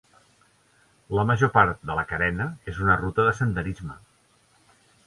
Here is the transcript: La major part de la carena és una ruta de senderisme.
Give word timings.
La 1.19 1.25
major 1.31 1.51
part 1.57 1.85
de 1.91 1.99
la 2.01 2.07
carena 2.15 2.49
és 2.75 2.81
una 2.87 2.97
ruta 3.07 3.31
de 3.31 3.39
senderisme. 3.43 4.01